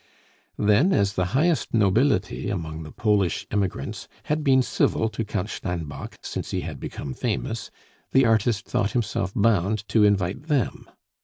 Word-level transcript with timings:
Then, 0.57 0.93
as 0.93 1.13
the 1.13 1.25
highest 1.37 1.75
nobility 1.75 2.49
among 2.49 2.81
the 2.81 2.91
Polish 2.91 3.45
emigrants 3.51 4.07
had 4.23 4.43
been 4.43 4.63
civil 4.63 5.09
to 5.09 5.23
Count 5.23 5.49
Steinbock 5.51 6.17
since 6.23 6.49
he 6.49 6.61
had 6.61 6.79
become 6.79 7.13
famous, 7.13 7.69
the 8.11 8.25
artist 8.25 8.65
thought 8.65 8.93
himself 8.93 9.31
bound 9.35 9.87
to 9.89 10.03
invite 10.03 10.47
them. 10.47 10.89